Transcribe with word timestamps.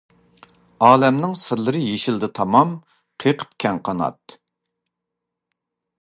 ئالەمنىڭ 0.85 1.35
سىرلىرى 1.41 1.83
يېشىلدى 1.83 2.31
تامان، 2.39 2.73
قېقىپ 3.25 3.55
كەڭ 3.65 3.81
قانات. 3.91 4.37